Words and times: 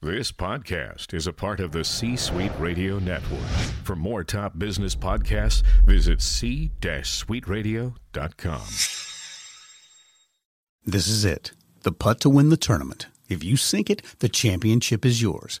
This 0.00 0.30
podcast 0.30 1.12
is 1.12 1.26
a 1.26 1.32
part 1.32 1.58
of 1.58 1.72
the 1.72 1.82
C 1.82 2.14
Suite 2.14 2.52
Radio 2.60 3.00
Network. 3.00 3.40
For 3.82 3.96
more 3.96 4.22
top 4.22 4.56
business 4.56 4.94
podcasts, 4.94 5.64
visit 5.84 6.22
c-suiteradio.com. 6.22 8.60
This 10.86 11.08
is 11.08 11.24
it. 11.24 11.50
The 11.82 11.90
putt 11.90 12.20
to 12.20 12.30
win 12.30 12.50
the 12.50 12.56
tournament. 12.56 13.08
If 13.28 13.42
you 13.42 13.56
sink 13.56 13.90
it, 13.90 14.02
the 14.20 14.28
championship 14.28 15.04
is 15.04 15.20
yours. 15.20 15.60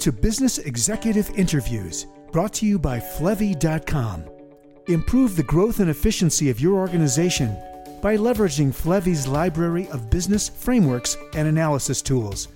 to 0.00 0.12
Business 0.12 0.58
Executive 0.58 1.30
Interviews, 1.36 2.06
brought 2.32 2.52
to 2.54 2.66
you 2.66 2.78
by 2.78 2.98
Flevy.com. 2.98 4.24
Improve 4.86 5.36
the 5.36 5.42
growth 5.42 5.80
and 5.80 5.90
efficiency 5.90 6.50
of 6.50 6.60
your 6.60 6.78
organization 6.78 7.56
by 8.00 8.16
leveraging 8.16 8.74
Flevy's 8.74 9.26
library 9.26 9.88
of 9.88 10.10
business 10.10 10.48
frameworks 10.48 11.16
and 11.34 11.46
analysis 11.46 12.00
tools. 12.02 12.48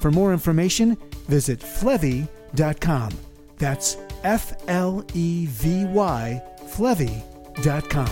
For 0.00 0.10
more 0.10 0.32
information, 0.32 0.96
visit 1.28 1.60
Flevy.com. 1.60 3.12
That's 3.58 3.96
F 4.24 4.52
L 4.68 5.04
E 5.14 5.46
V 5.46 5.84
Y, 5.84 6.42
Flevy.com. 6.66 8.10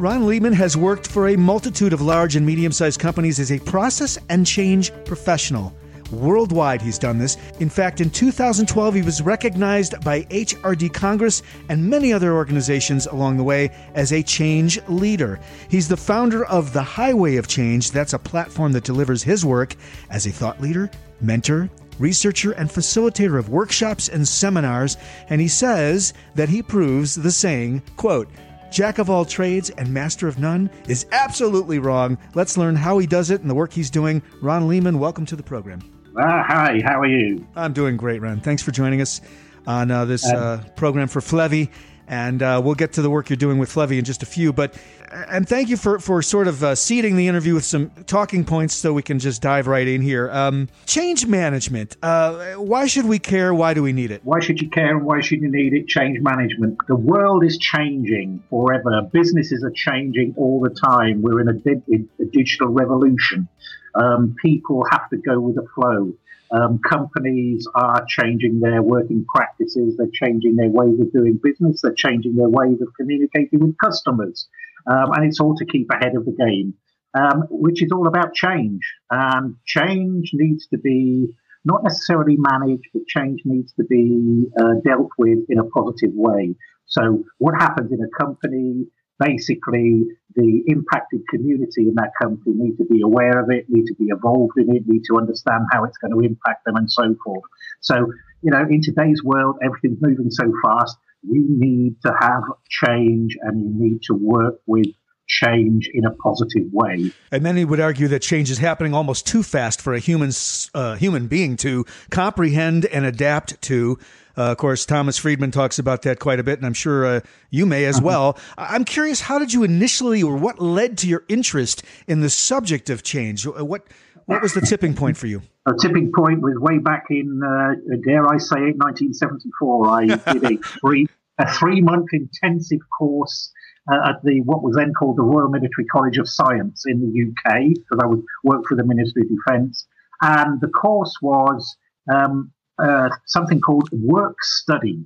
Ron 0.00 0.22
Leeman 0.22 0.54
has 0.54 0.78
worked 0.78 1.06
for 1.06 1.28
a 1.28 1.36
multitude 1.36 1.92
of 1.92 2.00
large 2.00 2.34
and 2.34 2.46
medium 2.46 2.72
sized 2.72 2.98
companies 2.98 3.38
as 3.38 3.52
a 3.52 3.58
process 3.58 4.16
and 4.30 4.46
change 4.46 4.92
professional. 5.04 5.74
Worldwide, 6.10 6.80
he's 6.80 6.98
done 6.98 7.18
this. 7.18 7.36
In 7.60 7.68
fact, 7.68 8.00
in 8.00 8.08
2012, 8.08 8.94
he 8.94 9.02
was 9.02 9.20
recognized 9.20 10.02
by 10.02 10.22
HRD 10.22 10.94
Congress 10.94 11.42
and 11.68 11.86
many 11.90 12.14
other 12.14 12.32
organizations 12.32 13.08
along 13.08 13.36
the 13.36 13.44
way 13.44 13.76
as 13.94 14.14
a 14.14 14.22
change 14.22 14.80
leader. 14.88 15.38
He's 15.68 15.86
the 15.86 15.98
founder 15.98 16.46
of 16.46 16.72
The 16.72 16.82
Highway 16.82 17.36
of 17.36 17.46
Change. 17.46 17.90
That's 17.90 18.14
a 18.14 18.18
platform 18.18 18.72
that 18.72 18.84
delivers 18.84 19.22
his 19.22 19.44
work 19.44 19.76
as 20.08 20.26
a 20.26 20.32
thought 20.32 20.62
leader, 20.62 20.90
mentor, 21.20 21.68
researcher, 21.98 22.52
and 22.52 22.70
facilitator 22.70 23.38
of 23.38 23.50
workshops 23.50 24.08
and 24.08 24.26
seminars. 24.26 24.96
And 25.28 25.42
he 25.42 25.48
says 25.48 26.14
that 26.36 26.48
he 26.48 26.62
proves 26.62 27.14
the 27.14 27.30
saying, 27.30 27.82
quote, 27.98 28.30
Jack 28.70 28.98
of 28.98 29.10
all 29.10 29.24
trades 29.24 29.70
and 29.70 29.92
master 29.92 30.28
of 30.28 30.38
none 30.38 30.70
is 30.88 31.06
absolutely 31.12 31.78
wrong. 31.78 32.16
Let's 32.34 32.56
learn 32.56 32.76
how 32.76 32.98
he 32.98 33.06
does 33.06 33.30
it 33.30 33.40
and 33.40 33.50
the 33.50 33.54
work 33.54 33.72
he's 33.72 33.90
doing. 33.90 34.22
Ron 34.40 34.68
Leeman, 34.68 34.98
welcome 34.98 35.26
to 35.26 35.36
the 35.36 35.42
program. 35.42 35.80
Uh, 36.16 36.42
hi, 36.42 36.80
how 36.84 37.00
are 37.00 37.06
you? 37.06 37.46
I'm 37.56 37.72
doing 37.72 37.96
great, 37.96 38.20
Ron. 38.20 38.40
Thanks 38.40 38.62
for 38.62 38.70
joining 38.70 39.00
us 39.00 39.20
on 39.66 39.90
uh, 39.90 40.04
this 40.04 40.24
uh, 40.26 40.64
program 40.76 41.08
for 41.08 41.20
Flevy. 41.20 41.70
And 42.10 42.42
uh, 42.42 42.60
we'll 42.62 42.74
get 42.74 42.94
to 42.94 43.02
the 43.02 43.08
work 43.08 43.30
you're 43.30 43.36
doing 43.36 43.58
with 43.58 43.70
Flevy 43.70 43.96
in 43.96 44.04
just 44.04 44.24
a 44.24 44.26
few. 44.26 44.52
But 44.52 44.74
and 45.12 45.48
thank 45.48 45.68
you 45.68 45.76
for 45.76 46.00
for 46.00 46.22
sort 46.22 46.48
of 46.48 46.62
uh, 46.64 46.74
seeding 46.74 47.14
the 47.14 47.28
interview 47.28 47.54
with 47.54 47.64
some 47.64 47.90
talking 48.06 48.44
points, 48.44 48.74
so 48.74 48.92
we 48.92 49.02
can 49.02 49.20
just 49.20 49.40
dive 49.40 49.68
right 49.68 49.86
in 49.86 50.02
here. 50.02 50.28
Um, 50.32 50.68
change 50.86 51.26
management. 51.26 51.96
Uh, 52.02 52.54
why 52.54 52.86
should 52.86 53.06
we 53.06 53.20
care? 53.20 53.54
Why 53.54 53.74
do 53.74 53.82
we 53.84 53.92
need 53.92 54.10
it? 54.10 54.22
Why 54.24 54.40
should 54.40 54.60
you 54.60 54.68
care 54.68 54.98
why 54.98 55.20
should 55.20 55.40
you 55.40 55.50
need 55.50 55.72
it? 55.72 55.86
Change 55.86 56.20
management. 56.20 56.78
The 56.88 56.96
world 56.96 57.44
is 57.44 57.56
changing 57.58 58.42
forever. 58.50 59.02
Businesses 59.12 59.62
are 59.62 59.70
changing 59.70 60.34
all 60.36 60.60
the 60.60 60.70
time. 60.70 61.22
We're 61.22 61.40
in 61.40 61.48
a, 61.48 61.52
di- 61.52 62.06
a 62.20 62.24
digital 62.24 62.68
revolution. 62.68 63.48
Um, 63.94 64.34
people 64.42 64.84
have 64.90 65.08
to 65.10 65.16
go 65.16 65.38
with 65.38 65.56
the 65.56 65.66
flow. 65.74 66.12
Um, 66.52 66.80
companies 66.88 67.66
are 67.74 68.04
changing 68.08 68.60
their 68.60 68.82
working 68.82 69.24
practices. 69.32 69.96
They're 69.96 70.08
changing 70.12 70.56
their 70.56 70.70
ways 70.70 70.98
of 71.00 71.12
doing 71.12 71.38
business. 71.42 71.80
They're 71.82 71.94
changing 71.94 72.34
their 72.36 72.48
ways 72.48 72.80
of 72.80 72.88
communicating 72.98 73.60
with 73.60 73.76
customers. 73.78 74.48
Um, 74.86 75.12
and 75.12 75.24
it's 75.26 75.40
all 75.40 75.54
to 75.56 75.64
keep 75.64 75.88
ahead 75.92 76.16
of 76.16 76.24
the 76.24 76.32
game, 76.32 76.74
um, 77.14 77.44
which 77.50 77.82
is 77.82 77.92
all 77.92 78.08
about 78.08 78.34
change. 78.34 78.80
Um, 79.10 79.58
change 79.66 80.30
needs 80.32 80.66
to 80.68 80.78
be 80.78 81.28
not 81.64 81.84
necessarily 81.84 82.36
managed, 82.38 82.88
but 82.92 83.06
change 83.06 83.42
needs 83.44 83.72
to 83.74 83.84
be 83.84 84.46
uh, 84.58 84.74
dealt 84.84 85.10
with 85.18 85.38
in 85.48 85.58
a 85.58 85.64
positive 85.64 86.12
way. 86.14 86.54
So, 86.86 87.24
what 87.38 87.54
happens 87.54 87.92
in 87.92 88.00
a 88.02 88.24
company? 88.24 88.86
Basically, 89.18 90.06
the 90.40 90.62
impacted 90.66 91.20
community 91.28 91.82
in 91.88 91.94
that 91.96 92.12
country 92.20 92.52
need 92.54 92.76
to 92.78 92.84
be 92.84 93.02
aware 93.02 93.38
of 93.40 93.50
it, 93.50 93.66
need 93.68 93.86
to 93.86 93.94
be 93.94 94.08
involved 94.08 94.56
in 94.56 94.74
it, 94.74 94.82
need 94.86 95.04
to 95.04 95.18
understand 95.18 95.64
how 95.72 95.84
it's 95.84 95.98
going 95.98 96.12
to 96.12 96.20
impact 96.20 96.64
them, 96.64 96.76
and 96.76 96.90
so 96.90 97.14
forth. 97.24 97.44
So, 97.80 97.94
you 98.42 98.50
know, 98.50 98.64
in 98.68 98.80
today's 98.82 99.22
world, 99.22 99.56
everything's 99.62 100.00
moving 100.00 100.30
so 100.30 100.50
fast 100.64 100.96
we 101.28 101.44
need 101.46 101.96
to 102.02 102.12
have 102.20 102.42
change 102.68 103.36
and 103.42 103.60
you 103.60 103.90
need 103.90 104.02
to 104.02 104.14
work 104.14 104.60
with 104.66 104.86
change 105.30 105.88
in 105.94 106.04
a 106.04 106.10
positive 106.10 106.66
way. 106.72 107.12
And 107.30 107.42
many 107.42 107.64
would 107.64 107.80
argue 107.80 108.08
that 108.08 108.20
change 108.20 108.50
is 108.50 108.58
happening 108.58 108.92
almost 108.92 109.26
too 109.26 109.42
fast 109.42 109.80
for 109.80 109.94
a 109.94 110.00
human 110.00 110.32
uh, 110.74 110.96
human 110.96 111.28
being 111.28 111.56
to 111.58 111.86
comprehend 112.10 112.84
and 112.86 113.04
adapt 113.06 113.60
to. 113.62 113.98
Uh, 114.36 114.52
of 114.52 114.56
course, 114.56 114.86
Thomas 114.86 115.18
Friedman 115.18 115.50
talks 115.50 115.78
about 115.78 116.02
that 116.02 116.18
quite 116.18 116.38
a 116.38 116.42
bit, 116.42 116.58
and 116.58 116.66
I'm 116.66 116.74
sure 116.74 117.04
uh, 117.04 117.20
you 117.50 117.66
may 117.66 117.84
as 117.84 117.96
uh-huh. 117.96 118.06
well. 118.06 118.38
I'm 118.56 118.84
curious, 118.84 119.20
how 119.20 119.38
did 119.38 119.52
you 119.52 119.64
initially, 119.64 120.22
or 120.22 120.36
what 120.36 120.60
led 120.60 120.96
to 120.98 121.08
your 121.08 121.24
interest 121.28 121.82
in 122.06 122.20
the 122.20 122.30
subject 122.30 122.90
of 122.90 123.02
change? 123.02 123.46
What 123.46 123.86
what 124.26 124.42
was 124.42 124.54
the 124.54 124.60
tipping 124.60 124.94
point 124.94 125.16
for 125.16 125.26
you? 125.26 125.42
A 125.66 125.72
tipping 125.74 126.12
point 126.16 126.40
was 126.40 126.54
way 126.58 126.78
back 126.78 127.04
in, 127.10 127.40
uh, 127.44 127.74
dare 128.06 128.26
I 128.26 128.38
say 128.38 128.56
it, 128.56 128.76
1974. 128.78 129.90
I 129.90 130.06
did 130.32 130.44
a 130.44 130.56
three 130.80 131.06
a 131.38 131.52
three 131.54 131.80
month 131.80 132.08
intensive 132.12 132.80
course 132.96 133.50
uh, 133.90 134.10
at 134.10 134.22
the 134.22 134.40
what 134.42 134.62
was 134.62 134.76
then 134.76 134.92
called 134.92 135.16
the 135.16 135.22
Royal 135.22 135.48
Military 135.48 135.84
College 135.90 136.18
of 136.18 136.28
Science 136.28 136.84
in 136.86 137.00
the 137.00 137.10
UK 137.28 137.68
because 137.74 137.98
I 138.02 138.06
would 138.06 138.22
work 138.44 138.64
for 138.68 138.76
the 138.76 138.84
Ministry 138.84 139.22
of 139.22 139.28
Defence, 139.28 139.86
and 140.20 140.60
the 140.60 140.68
course 140.68 141.16
was 141.22 141.76
um, 142.12 142.52
uh, 142.78 143.08
something 143.26 143.60
called 143.60 143.88
work 143.92 144.36
study. 144.42 145.04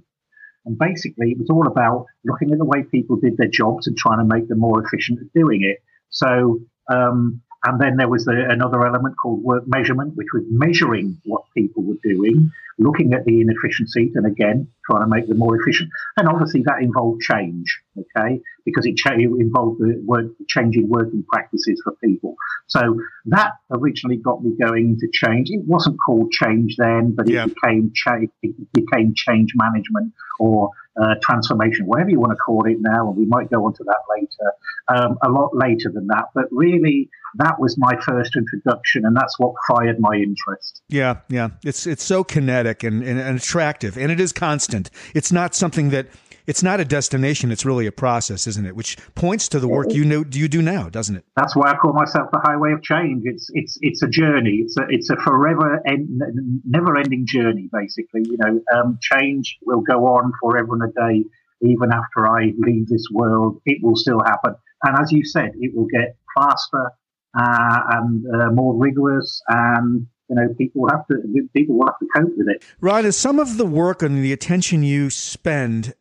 And 0.67 0.79
basically, 0.79 1.33
it 1.33 1.39
was 1.39 1.51
all 1.51 1.67
about 1.67 2.07
looking 2.25 2.51
at 2.53 2.59
the 2.59 2.65
way 2.65 2.85
people 2.85 3.17
did 3.17 3.37
their 3.37 3.49
jobs 3.49 3.87
and 3.87 3.97
trying 3.97 4.19
to 4.19 4.25
make 4.25 4.49
them 4.49 4.61
more 4.61 4.83
efficient 4.83 5.21
at 5.21 5.33
doing 5.39 5.63
it. 5.63 5.83
So 6.09 6.61
um, 6.91 7.43
and 7.65 7.81
then 7.81 7.97
there 7.97 8.09
was 8.09 8.25
the, 8.25 8.47
another 8.49 8.87
element 8.87 9.17
called 9.21 9.43
work 9.43 9.65
measurement, 9.67 10.15
which 10.17 10.29
was 10.35 10.45
measuring 10.51 11.21
what 11.25 11.45
people 11.57 11.83
were 11.83 11.99
doing. 12.03 12.51
Looking 12.79 13.15
at 13.15 13.25
the 13.25 13.41
inefficiencies 13.41 14.13
and 14.15 14.27
again 14.27 14.69
trying 14.91 15.03
to 15.03 15.09
make 15.09 15.27
them 15.29 15.39
more 15.39 15.59
efficient. 15.61 15.89
And 16.17 16.29
obviously 16.29 16.63
that 16.67 16.83
involved 16.83 17.23
change, 17.23 17.81
okay, 17.99 18.41
because 18.65 18.87
it, 18.87 18.97
cha- 18.97 19.15
involved 19.15 19.81
the 19.81 20.03
work, 20.05 20.27
changing 20.49 20.89
working 20.89 21.25
practices 21.31 21.81
for 21.83 21.95
people. 22.03 22.37
So 22.67 23.01
that 23.27 23.53
originally 23.71 24.17
got 24.17 24.45
me 24.45 24.55
going 24.61 24.91
into 24.91 25.09
change. 25.13 25.49
It 25.51 25.63
wasn't 25.67 25.97
called 26.05 26.33
change 26.33 26.77
then, 26.79 27.15
but 27.17 27.29
it 27.29 27.35
yeah. 27.35 27.47
became 27.47 27.93
change. 27.95 28.31
It 28.43 28.55
became 28.73 29.15
change 29.15 29.53
management 29.55 30.13
or 30.39 30.71
uh, 31.01 31.15
transformation, 31.23 31.87
whatever 31.87 32.11
you 32.11 32.21
want 32.21 32.33
to 32.33 32.37
call 32.37 32.65
it 32.67 32.77
now, 32.81 33.09
and 33.09 33.17
we 33.17 33.25
might 33.25 33.51
go 33.51 33.65
on 33.67 33.75
to 33.75 33.85
that 33.85 33.99
later, 34.17 34.53
um, 34.89 35.19
a 35.23 35.29
lot 35.29 35.51
later 35.55 35.91
than 35.93 36.07
that. 36.07 36.27
But 36.35 36.45
really, 36.53 37.09
that 37.37 37.59
was 37.59 37.77
my 37.77 37.95
first 38.01 38.37
introduction, 38.37 39.05
and 39.05 39.17
that's 39.17 39.39
what 39.39 39.55
fired 39.69 39.99
my 39.99 40.15
interest. 40.15 40.83
Yeah, 40.89 41.19
yeah, 41.29 41.51
it's 41.65 41.87
it's 41.87 42.05
so 42.05 42.23
kinetic 42.23 42.64
and, 42.65 43.03
and, 43.03 43.21
and 43.21 43.39
attractive, 43.39 43.97
and 43.97 44.11
it 44.11 44.21
is 44.21 44.33
constant. 44.33 44.91
It's 45.15 45.33
not 45.33 45.55
something 45.55 45.91
that 45.91 46.09
it's 46.47 46.63
not 46.63 46.81
a 46.81 46.85
destination; 46.85 47.51
it's 47.51 47.65
really 47.65 47.87
a 47.87 47.93
process, 47.93 48.47
isn't 48.47 48.67
it? 48.67 48.77
Which 48.77 48.97
points 49.15 49.49
to 49.49 49.61
the 49.61 49.69
work 49.69 49.93
you 49.93 50.05
know 50.05 50.25
you 50.31 50.49
do 50.49 50.61
now, 50.61 50.89
doesn't 50.89 51.17
it? 51.17 51.25
That's 51.37 51.57
why 51.57 51.71
I 51.71 51.77
call 51.77 51.93
myself 51.93 52.31
the 52.33 52.41
highway 52.43 52.73
of 52.73 52.83
change. 52.83 53.23
It's 53.25 53.49
it's 53.55 53.79
it's 53.81 54.03
a 54.03 54.09
journey. 54.09 54.63
It's 54.65 54.77
a 54.77 54.85
it's 54.89 55.11
a 55.11 55.17
forever 55.17 55.81
end, 55.87 56.21
never 56.65 56.97
ending 56.99 57.25
journey. 57.27 57.69
Basically, 57.73 58.23
you 58.25 58.37
know, 58.39 58.61
um, 58.75 58.99
change 59.01 59.59
will 59.65 59.81
go 59.81 60.07
on 60.07 60.33
forever 60.41 60.75
and 60.75 60.83
a 60.83 60.93
day. 60.93 61.25
Even 61.63 61.93
after 61.93 62.29
I 62.29 62.53
leave 62.59 62.89
this 62.89 63.07
world, 63.11 63.63
it 63.65 63.79
will 63.83 63.97
still 63.97 64.21
happen. 64.27 64.55
And 64.83 64.99
as 65.01 65.13
you 65.13 65.25
said, 65.25 65.53
it 65.59 65.75
will 65.75 65.87
get 65.87 66.17
faster 66.37 66.91
uh, 67.39 67.81
and 67.91 68.25
uh, 68.27 68.51
more 68.51 68.75
rigorous 68.77 69.41
and 69.49 70.07
you 70.29 70.37
know, 70.37 70.55
people 70.57 70.89
have 70.91 71.07
to 71.09 71.17
people 71.55 71.79
will 71.79 71.87
have 71.87 71.99
to 71.99 72.07
cope 72.17 72.37
with 72.37 72.49
it. 72.49 72.65
Right. 72.81 73.05
Is 73.05 73.17
some 73.17 73.39
of 73.39 73.57
the 73.57 73.67
work 73.67 74.03
and 74.03 74.23
the 74.23 74.33
attention 74.33 74.83
you 74.83 75.11
spend 75.11 75.95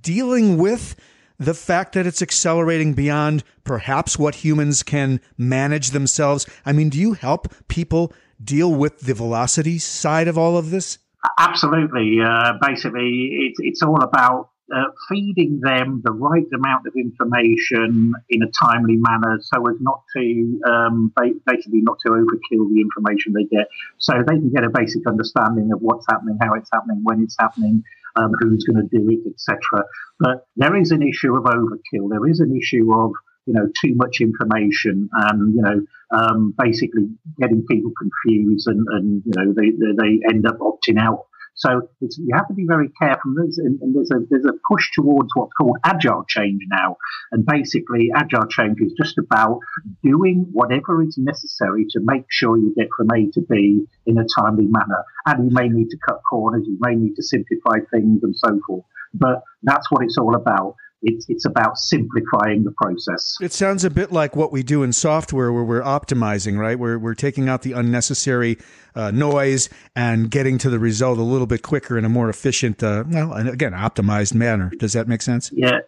dealing 0.00 0.58
with 0.58 0.96
the 1.38 1.54
fact 1.54 1.94
that 1.94 2.06
it's 2.06 2.20
accelerating 2.20 2.92
beyond 2.92 3.42
perhaps 3.64 4.18
what 4.18 4.36
humans 4.36 4.82
can 4.82 5.20
manage 5.38 5.90
themselves? 5.90 6.46
I 6.66 6.72
mean, 6.72 6.90
do 6.90 6.98
you 6.98 7.14
help 7.14 7.52
people 7.68 8.12
deal 8.42 8.72
with 8.72 9.00
the 9.00 9.14
velocity 9.14 9.78
side 9.78 10.28
of 10.28 10.36
all 10.36 10.58
of 10.58 10.70
this? 10.70 10.98
Absolutely. 11.38 12.18
Uh, 12.22 12.54
basically, 12.60 13.48
it's 13.48 13.58
it's 13.60 13.82
all 13.82 14.02
about 14.02 14.50
uh, 14.74 14.90
feeding 15.08 15.60
them 15.62 16.02
the 16.04 16.12
right 16.12 16.46
amount 16.54 16.86
of 16.86 16.94
information 16.96 18.12
in 18.28 18.42
a 18.42 18.50
timely 18.64 18.96
manner 18.96 19.38
so 19.42 19.60
as 19.68 19.76
not 19.80 20.02
to 20.16 20.60
um, 20.68 21.12
basically 21.46 21.80
not 21.82 21.98
to 22.04 22.12
overkill 22.12 22.68
the 22.68 22.80
information 22.80 23.32
they 23.32 23.44
get. 23.44 23.66
So 23.98 24.14
they 24.26 24.36
can 24.36 24.50
get 24.50 24.64
a 24.64 24.70
basic 24.70 25.06
understanding 25.06 25.70
of 25.72 25.80
what's 25.80 26.06
happening 26.10 26.38
how 26.40 26.54
it's 26.54 26.70
happening 26.72 27.00
when 27.02 27.22
it's 27.22 27.36
happening 27.38 27.82
um, 28.16 28.32
who's 28.40 28.64
going 28.64 28.88
to 28.88 28.98
do 28.98 29.08
it 29.10 29.20
etc 29.28 29.84
but 30.20 30.46
there 30.56 30.76
is 30.76 30.92
an 30.92 31.02
issue 31.02 31.34
of 31.34 31.44
overkill. 31.44 32.10
There 32.10 32.28
is 32.28 32.40
an 32.40 32.54
issue 32.56 32.92
of 32.94 33.12
you 33.46 33.54
know 33.54 33.66
too 33.82 33.94
much 33.96 34.20
information 34.20 35.08
and 35.12 35.54
you 35.54 35.62
know 35.62 35.80
um, 36.12 36.54
basically 36.62 37.08
getting 37.40 37.64
people 37.66 37.90
confused 37.98 38.68
and, 38.68 38.86
and 38.90 39.22
you 39.24 39.32
know 39.34 39.52
they, 39.54 39.70
they 39.70 40.20
end 40.28 40.46
up 40.46 40.58
opting 40.58 41.00
out 41.00 41.26
so 41.54 41.88
you 42.00 42.34
have 42.34 42.48
to 42.48 42.54
be 42.54 42.64
very 42.66 42.88
careful. 43.00 43.34
There's, 43.34 43.58
and, 43.58 43.78
there's, 43.94 44.10
a, 44.10 44.20
there's 44.30 44.44
a 44.44 44.56
push 44.70 44.90
towards 44.94 45.28
what's 45.34 45.52
called 45.52 45.76
agile 45.84 46.24
change 46.28 46.62
now. 46.70 46.96
And 47.32 47.44
basically, 47.44 48.10
agile 48.14 48.46
change 48.46 48.78
is 48.80 48.92
just 48.96 49.18
about 49.18 49.60
doing 50.02 50.46
whatever 50.52 51.02
is 51.02 51.16
necessary 51.18 51.86
to 51.90 52.00
make 52.02 52.24
sure 52.30 52.56
you 52.56 52.74
get 52.76 52.88
from 52.96 53.08
A 53.14 53.30
to 53.32 53.40
B 53.42 53.84
in 54.06 54.18
a 54.18 54.24
timely 54.38 54.66
manner. 54.66 55.04
And 55.26 55.50
you 55.50 55.54
may 55.54 55.68
need 55.68 55.90
to 55.90 55.98
cut 56.06 56.20
corners, 56.28 56.64
you 56.66 56.78
may 56.80 56.94
need 56.94 57.14
to 57.16 57.22
simplify 57.22 57.78
things 57.90 58.22
and 58.22 58.34
so 58.36 58.58
forth. 58.66 58.84
But 59.12 59.42
that's 59.62 59.90
what 59.90 60.04
it's 60.04 60.16
all 60.16 60.34
about. 60.36 60.76
It's, 61.02 61.24
it's 61.28 61.46
about 61.46 61.78
simplifying 61.78 62.64
the 62.64 62.72
process. 62.72 63.36
It 63.40 63.52
sounds 63.52 63.84
a 63.84 63.90
bit 63.90 64.12
like 64.12 64.36
what 64.36 64.52
we 64.52 64.62
do 64.62 64.82
in 64.82 64.92
software 64.92 65.50
where 65.50 65.64
we're 65.64 65.80
optimizing, 65.80 66.58
right? 66.58 66.78
We're, 66.78 66.98
we're 66.98 67.14
taking 67.14 67.48
out 67.48 67.62
the 67.62 67.72
unnecessary 67.72 68.58
uh, 68.94 69.10
noise 69.10 69.70
and 69.96 70.30
getting 70.30 70.58
to 70.58 70.68
the 70.68 70.78
result 70.78 71.18
a 71.18 71.22
little 71.22 71.46
bit 71.46 71.62
quicker 71.62 71.96
in 71.96 72.04
a 72.04 72.10
more 72.10 72.28
efficient, 72.28 72.82
uh, 72.82 73.04
well, 73.08 73.32
and 73.32 73.48
again, 73.48 73.72
optimized 73.72 74.34
manner. 74.34 74.70
Does 74.78 74.92
that 74.92 75.08
make 75.08 75.22
sense? 75.22 75.50
Yeah. 75.54 75.78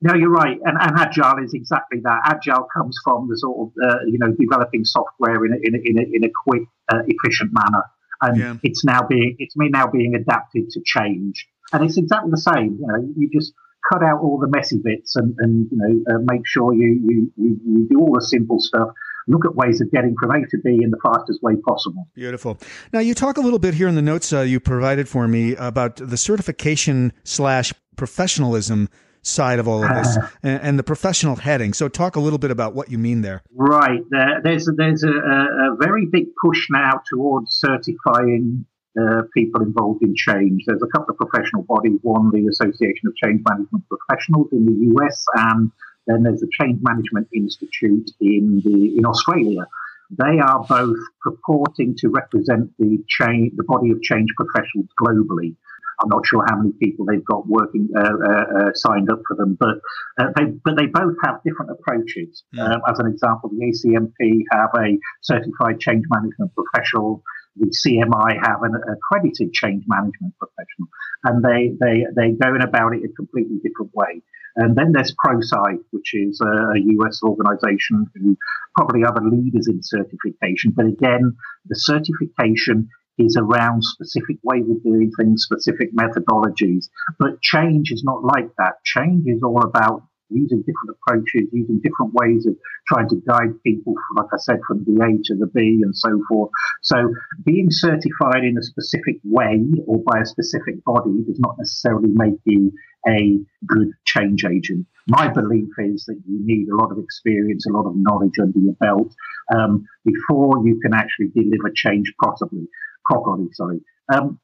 No, 0.00 0.14
you're 0.14 0.30
right. 0.30 0.58
And, 0.64 0.76
and 0.78 0.98
agile 0.98 1.42
is 1.42 1.54
exactly 1.54 2.00
that. 2.04 2.20
Agile 2.24 2.68
comes 2.72 2.96
from 3.02 3.26
the 3.28 3.36
sort 3.38 3.68
of, 3.68 3.90
uh, 3.90 3.98
you 4.06 4.18
know, 4.18 4.32
developing 4.38 4.84
software 4.84 5.44
in 5.46 5.52
a, 5.54 5.56
in 5.62 5.74
a, 5.74 5.78
in 5.82 5.98
a, 5.98 6.16
in 6.16 6.24
a 6.24 6.30
quick, 6.46 6.62
uh, 6.92 6.98
efficient 7.06 7.50
manner. 7.52 7.84
And 8.20 8.36
yeah. 8.36 8.56
it's 8.62 8.84
now 8.84 9.02
being, 9.08 9.36
it's 9.38 9.56
me 9.56 9.70
now 9.70 9.86
being 9.86 10.14
adapted 10.14 10.70
to 10.70 10.80
change. 10.84 11.48
And 11.72 11.84
it's 11.84 11.96
exactly 11.96 12.30
the 12.30 12.36
same. 12.36 12.78
You 12.80 12.86
know, 12.86 13.14
you 13.16 13.30
just, 13.32 13.54
cut 13.92 14.02
out 14.02 14.20
all 14.20 14.38
the 14.38 14.48
messy 14.48 14.78
bits 14.82 15.16
and, 15.16 15.34
and 15.38 15.68
you 15.70 15.76
know, 15.76 16.14
uh, 16.14 16.18
make 16.30 16.42
sure 16.46 16.74
you, 16.74 17.00
you, 17.04 17.32
you, 17.36 17.60
you 17.66 17.88
do 17.88 17.98
all 18.00 18.14
the 18.14 18.24
simple 18.24 18.58
stuff 18.60 18.88
look 19.28 19.44
at 19.44 19.54
ways 19.54 19.80
of 19.80 19.90
getting 19.90 20.14
from 20.20 20.30
A 20.30 20.46
to 20.46 20.58
B 20.58 20.80
in 20.82 20.90
the 20.90 20.98
fastest 21.04 21.42
way 21.42 21.54
possible. 21.56 22.08
Beautiful. 22.14 22.58
Now, 22.92 23.00
you 23.00 23.14
talk 23.14 23.36
a 23.36 23.40
little 23.40 23.58
bit 23.58 23.74
here 23.74 23.88
in 23.88 23.94
the 23.94 24.02
notes 24.02 24.32
uh, 24.32 24.40
you 24.40 24.58
provided 24.58 25.08
for 25.08 25.28
me 25.28 25.54
about 25.56 25.96
the 25.96 26.16
certification 26.16 27.12
slash 27.24 27.72
professionalism 27.96 28.88
side 29.22 29.58
of 29.58 29.68
all 29.68 29.84
of 29.84 29.94
this 29.94 30.16
and, 30.42 30.62
and, 30.62 30.78
the 30.78 30.82
professional 30.82 31.36
heading. 31.36 31.74
So, 31.74 31.88
talk 31.88 32.16
a 32.16 32.20
little 32.20 32.38
bit 32.38 32.50
about 32.50 32.74
what 32.74 32.90
you 32.90 32.98
mean 32.98 33.20
there. 33.20 33.42
Right. 33.52 34.00
there's 34.42 34.68
a, 34.68 34.72
there's 34.72 35.04
a, 35.04 35.10
a, 35.10 35.76
very 35.78 36.06
big 36.06 36.26
push 36.42 36.66
now 36.70 37.02
towards 37.10 37.52
certifying 37.60 38.64
uh, 38.98 39.22
people 39.34 39.62
involved 39.62 40.02
in 40.02 40.14
change. 40.14 40.64
There's 40.66 40.82
a 40.82 40.98
couple 40.98 41.14
of 41.14 41.18
professional 41.18 41.62
bodies, 41.62 41.98
one 42.02 42.30
the 42.30 42.46
Association 42.48 43.08
of 43.08 43.14
Change 43.16 43.42
Management 43.48 43.84
Professionals 43.88 44.48
in 44.52 44.66
the 44.66 44.94
US, 44.96 45.24
and 45.34 45.70
then 46.06 46.22
there's 46.22 46.40
the 46.40 46.50
Change 46.60 46.80
Management 46.82 47.28
Institute 47.32 48.10
in 48.20 48.62
the 48.64 48.98
in 48.98 49.04
Australia. 49.06 49.66
They 50.10 50.40
are 50.40 50.64
both 50.64 50.96
purporting 51.22 51.94
to 51.98 52.08
represent 52.08 52.72
the 52.78 52.98
change, 53.08 53.52
the 53.56 53.64
body 53.64 53.90
of 53.90 54.00
change 54.02 54.28
professionals 54.36 54.88
globally. 55.00 55.54
I'm 56.00 56.08
not 56.08 56.24
sure 56.26 56.44
how 56.48 56.56
many 56.56 56.72
people 56.80 57.04
they've 57.04 57.24
got 57.24 57.46
working 57.46 57.88
uh, 57.94 58.00
uh, 58.00 58.44
uh 58.58 58.70
signed 58.74 59.10
up 59.10 59.20
for 59.26 59.36
them, 59.36 59.56
but 59.58 59.80
uh, 60.18 60.30
they 60.36 60.44
but 60.64 60.76
they 60.76 60.86
both 60.86 61.14
have 61.24 61.42
different 61.44 61.72
approaches. 61.72 62.44
Mm. 62.54 62.80
as 62.88 62.98
an 62.98 63.06
example, 63.06 63.50
the 63.50 63.66
ACMP 63.66 64.44
have 64.52 64.70
a 64.78 64.98
certified 65.22 65.80
change 65.80 66.04
management 66.08 66.52
professional 66.54 67.22
the 67.58 67.70
CMI 67.70 68.38
have 68.46 68.62
an 68.62 68.74
accredited 68.74 69.52
change 69.52 69.84
management 69.86 70.34
professional, 70.38 70.88
and 71.24 71.44
they 71.44 71.72
they 71.80 72.06
they 72.16 72.32
going 72.32 72.62
about 72.62 72.94
it 72.94 73.04
a 73.04 73.12
completely 73.14 73.58
different 73.62 73.92
way. 73.94 74.22
And 74.56 74.76
then 74.76 74.92
there's 74.92 75.14
ProSci, 75.24 75.78
which 75.90 76.14
is 76.14 76.40
a 76.40 76.78
US 76.98 77.22
organization 77.22 78.06
who 78.14 78.36
probably 78.76 79.04
are 79.04 79.14
the 79.14 79.28
leaders 79.28 79.68
in 79.68 79.80
certification. 79.82 80.72
But 80.74 80.86
again, 80.86 81.36
the 81.66 81.76
certification 81.76 82.88
is 83.18 83.36
around 83.36 83.82
specific 83.82 84.38
ways 84.42 84.64
of 84.70 84.82
doing 84.82 85.10
things, 85.18 85.44
specific 85.44 85.94
methodologies. 85.94 86.88
But 87.18 87.40
change 87.42 87.90
is 87.90 88.02
not 88.04 88.24
like 88.24 88.50
that. 88.58 88.74
Change 88.84 89.24
is 89.26 89.42
all 89.42 89.62
about 89.62 90.02
using 90.30 90.58
different 90.58 90.96
approaches, 90.96 91.48
using 91.52 91.80
different 91.80 92.12
ways 92.14 92.46
of 92.46 92.56
trying 92.86 93.08
to 93.08 93.16
guide 93.26 93.60
people, 93.64 93.94
from, 93.94 94.24
like 94.24 94.32
I 94.32 94.38
said, 94.38 94.60
from 94.66 94.84
the 94.84 95.02
A 95.02 95.18
to 95.24 95.34
the 95.36 95.46
B 95.46 95.80
and 95.82 95.96
so 95.96 96.20
forth. 96.28 96.50
So 96.82 97.12
being 97.44 97.68
certified 97.70 98.44
in 98.44 98.56
a 98.58 98.62
specific 98.62 99.16
way 99.24 99.64
or 99.86 99.98
by 100.04 100.20
a 100.20 100.26
specific 100.26 100.84
body 100.84 101.22
does 101.26 101.40
not 101.40 101.56
necessarily 101.58 102.10
make 102.12 102.38
you 102.44 102.72
a 103.06 103.38
good 103.66 103.90
change 104.04 104.44
agent. 104.44 104.86
My 105.06 105.28
belief 105.28 105.68
is 105.78 106.04
that 106.06 106.20
you 106.26 106.38
need 106.44 106.68
a 106.68 106.76
lot 106.76 106.92
of 106.92 106.98
experience, 106.98 107.64
a 107.66 107.72
lot 107.72 107.86
of 107.86 107.94
knowledge 107.96 108.38
under 108.40 108.58
your 108.58 108.74
belt 108.74 109.14
um, 109.56 109.86
before 110.04 110.66
you 110.66 110.78
can 110.80 110.92
actually 110.92 111.28
deliver 111.34 111.70
change 111.74 112.12
properly. 112.18 112.68
Properly, 113.06 113.48
sorry. 113.52 113.80
Um, 114.12 114.38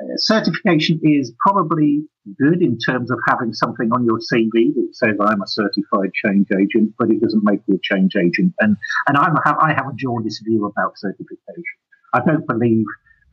Uh, 0.00 0.16
certification 0.16 1.00
is 1.02 1.32
probably 1.40 2.04
good 2.38 2.62
in 2.62 2.78
terms 2.78 3.10
of 3.10 3.18
having 3.26 3.52
something 3.52 3.90
on 3.92 4.04
your 4.04 4.18
CV 4.18 4.72
that 4.74 4.88
says 4.92 5.16
I'm 5.20 5.42
a 5.42 5.46
certified 5.46 6.12
change 6.24 6.48
agent, 6.52 6.94
but 6.98 7.10
it 7.10 7.20
doesn't 7.20 7.42
make 7.42 7.60
you 7.66 7.76
a 7.76 7.94
change 7.94 8.14
agent. 8.16 8.54
And 8.60 8.76
and 9.08 9.16
I'm, 9.16 9.36
I 9.44 9.72
have 9.74 9.88
a 9.88 9.96
jaundiced 9.96 10.44
view 10.44 10.66
about 10.66 10.98
certification. 10.98 11.64
I 12.14 12.20
don't 12.24 12.46
believe 12.46 12.84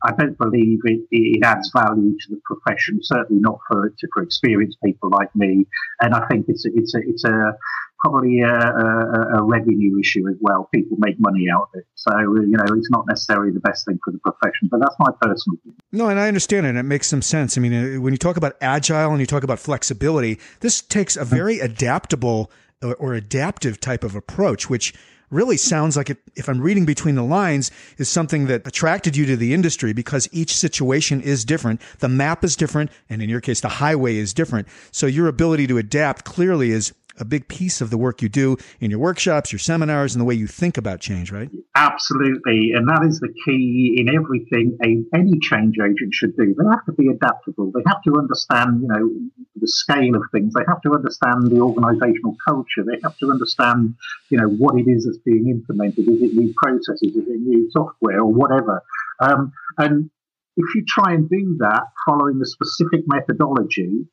I 0.02 0.12
don't 0.12 0.36
believe 0.38 0.80
it, 0.84 1.06
it 1.10 1.44
adds 1.44 1.70
value 1.74 2.16
to 2.18 2.26
the 2.30 2.40
profession. 2.44 2.98
Certainly 3.02 3.40
not 3.40 3.58
for 3.68 3.92
for 4.12 4.22
experienced 4.22 4.78
people 4.84 5.10
like 5.10 5.34
me. 5.34 5.66
And 6.00 6.14
I 6.14 6.26
think 6.28 6.46
it's 6.48 6.66
a, 6.66 6.70
it's 6.74 6.94
a, 6.94 6.98
it's 7.06 7.24
a 7.24 7.56
probably 7.98 8.40
a, 8.40 8.48
a, 8.48 9.38
a, 9.38 9.42
revenue 9.42 9.98
issue 9.98 10.28
as 10.28 10.36
well. 10.40 10.68
People 10.74 10.96
make 11.00 11.16
money 11.18 11.46
out 11.52 11.68
of 11.72 11.80
it, 11.80 11.86
so 11.94 12.10
you 12.18 12.56
know 12.56 12.64
it's 12.74 12.90
not 12.90 13.04
necessarily 13.08 13.52
the 13.52 13.60
best 13.60 13.86
thing 13.86 13.98
for 14.04 14.12
the 14.12 14.18
profession. 14.18 14.68
But 14.70 14.80
that's 14.80 14.96
my 14.98 15.10
personal 15.20 15.58
view. 15.62 15.74
No, 15.92 16.08
and 16.08 16.20
I 16.20 16.28
understand 16.28 16.66
it. 16.66 16.70
and 16.70 16.78
It 16.78 16.84
makes 16.84 17.06
some 17.06 17.22
sense. 17.22 17.56
I 17.56 17.60
mean, 17.60 17.72
uh, 17.72 18.00
when 18.00 18.12
you 18.12 18.18
talk 18.18 18.36
about 18.36 18.56
agile 18.60 19.10
and 19.10 19.20
you 19.20 19.26
talk 19.26 19.44
about 19.44 19.58
flexibility, 19.58 20.38
this 20.60 20.82
takes 20.82 21.16
a 21.16 21.24
very 21.24 21.60
adaptable 21.60 22.50
or 22.82 23.14
adaptive 23.14 23.80
type 23.80 24.04
of 24.04 24.14
approach, 24.14 24.68
which 24.68 24.92
really 25.30 25.56
sounds 25.56 25.96
like 25.96 26.10
it, 26.10 26.18
if 26.36 26.48
I'm 26.48 26.60
reading 26.60 26.84
between 26.84 27.14
the 27.14 27.22
lines, 27.22 27.70
is 27.98 28.08
something 28.08 28.46
that 28.46 28.66
attracted 28.66 29.16
you 29.16 29.26
to 29.26 29.36
the 29.36 29.54
industry 29.54 29.92
because 29.92 30.28
each 30.32 30.54
situation 30.54 31.20
is 31.20 31.44
different. 31.44 31.80
The 31.98 32.08
map 32.08 32.44
is 32.44 32.56
different. 32.56 32.90
And 33.08 33.22
in 33.22 33.28
your 33.28 33.40
case, 33.40 33.60
the 33.60 33.68
highway 33.68 34.16
is 34.16 34.32
different. 34.32 34.68
So 34.92 35.06
your 35.06 35.26
ability 35.28 35.66
to 35.68 35.78
adapt 35.78 36.24
clearly 36.24 36.70
is 36.70 36.92
a 37.18 37.24
big 37.24 37.48
piece 37.48 37.80
of 37.80 37.90
the 37.90 37.98
work 37.98 38.22
you 38.22 38.28
do 38.28 38.56
in 38.80 38.90
your 38.90 39.00
workshops, 39.00 39.52
your 39.52 39.58
seminars, 39.58 40.14
and 40.14 40.20
the 40.20 40.24
way 40.24 40.34
you 40.34 40.46
think 40.46 40.76
about 40.76 41.00
change, 41.00 41.32
right? 41.32 41.50
Absolutely. 41.74 42.72
And 42.72 42.88
that 42.88 43.04
is 43.06 43.20
the 43.20 43.32
key 43.44 43.96
in 43.98 44.14
everything 44.14 44.76
a, 44.84 45.16
any 45.16 45.38
change 45.40 45.76
agent 45.78 46.12
should 46.12 46.36
do. 46.36 46.54
They 46.54 46.64
have 46.70 46.84
to 46.86 46.92
be 46.92 47.08
adaptable. 47.08 47.72
They 47.74 47.82
have 47.86 48.02
to 48.02 48.18
understand, 48.18 48.82
you 48.82 48.88
know, 48.88 49.10
the 49.56 49.68
scale 49.68 50.14
of 50.16 50.22
things. 50.32 50.54
They 50.54 50.64
have 50.68 50.80
to 50.82 50.92
understand 50.92 51.50
the 51.50 51.60
organizational 51.60 52.36
culture. 52.46 52.84
They 52.84 52.98
have 53.02 53.16
to 53.18 53.30
understand, 53.30 53.94
you 54.30 54.38
know, 54.38 54.48
what 54.48 54.78
it 54.78 54.88
is 54.88 55.04
that's 55.06 55.18
being 55.18 55.48
implemented. 55.48 56.08
Is 56.08 56.22
it 56.22 56.34
new 56.34 56.52
processes? 56.62 57.16
Is 57.16 57.28
it 57.28 57.40
new 57.40 57.70
software 57.70 58.20
or 58.20 58.32
whatever? 58.32 58.82
Um, 59.20 59.52
and 59.78 60.10
if 60.56 60.74
you 60.74 60.84
try 60.86 61.12
and 61.12 61.28
do 61.28 61.56
that 61.60 61.84
following 62.06 62.40
a 62.40 62.46
specific 62.46 63.04
methodology, 63.06 64.06